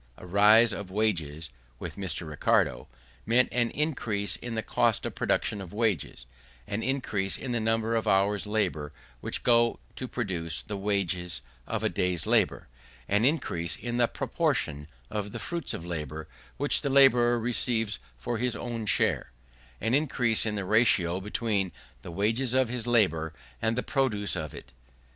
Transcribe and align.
A 0.17 0.25
rise 0.25 0.73
of 0.73 0.89
wages, 0.89 1.51
with 1.77 1.95
Mr. 1.95 2.27
Ricardo, 2.27 2.87
meant 3.23 3.49
an 3.51 3.69
increase 3.69 4.35
in 4.35 4.55
the 4.55 4.63
cost 4.63 5.05
of 5.05 5.13
production 5.13 5.61
of 5.61 5.73
wages; 5.73 6.25
an 6.65 6.81
increase 6.81 7.37
in 7.37 7.51
the 7.51 7.59
number 7.59 7.95
of 7.95 8.07
hours' 8.07 8.47
labour 8.47 8.91
which 9.19 9.43
go 9.43 9.79
to 9.97 10.07
produce 10.07 10.63
the 10.63 10.75
wages 10.75 11.43
of 11.67 11.83
a 11.83 11.87
day's 11.87 12.25
labour; 12.25 12.67
an 13.07 13.25
increase 13.25 13.75
in 13.75 13.97
the 13.97 14.07
proportion 14.07 14.87
of 15.11 15.33
the 15.33 15.37
fruits 15.37 15.71
of 15.71 15.85
labour 15.85 16.27
which 16.57 16.81
the 16.81 16.89
labourer 16.89 17.37
receives 17.37 17.99
for 18.17 18.39
his 18.39 18.55
own 18.55 18.87
share; 18.87 19.29
an 19.79 19.93
increase 19.93 20.47
in 20.47 20.55
the 20.55 20.65
ratio 20.65 21.19
between 21.21 21.71
the 22.01 22.09
wages 22.09 22.55
of 22.55 22.69
his 22.69 22.87
labour 22.87 23.33
and 23.61 23.77
the 23.77 23.83
produce 23.83 24.35
of 24.35 24.51
it. 24.55 24.71